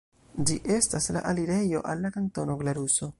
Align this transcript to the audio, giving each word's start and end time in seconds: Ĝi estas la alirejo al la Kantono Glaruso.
Ĝi 0.51 0.55
estas 0.75 1.09
la 1.17 1.21
alirejo 1.33 1.85
al 1.93 2.03
la 2.07 2.13
Kantono 2.19 2.57
Glaruso. 2.63 3.09